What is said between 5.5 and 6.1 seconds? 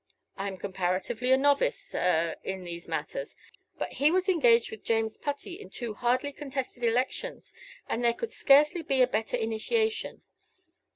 in two